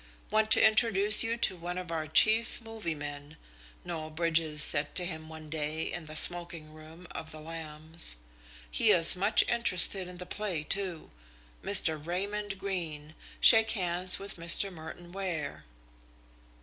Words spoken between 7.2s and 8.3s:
"The Lambs."